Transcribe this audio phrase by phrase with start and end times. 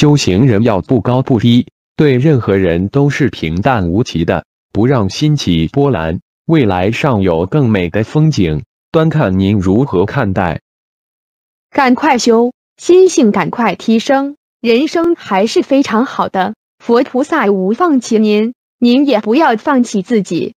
[0.00, 10.62] 修行人要不高不低对任何人都是平淡无奇的不让心起波澜未来尚有更美的风景端看您如何看待。
[11.68, 20.54] 赶快修心性赶快提升人生还是非常好的佛菩萨无放弃您您也不要放弃自己。